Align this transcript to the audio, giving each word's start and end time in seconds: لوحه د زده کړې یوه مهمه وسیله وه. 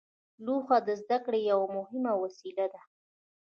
لوحه 0.45 0.77
د 0.87 0.89
زده 1.01 1.17
کړې 1.25 1.39
یوه 1.51 1.67
مهمه 1.77 2.13
وسیله 2.23 2.65
وه. 2.71 2.81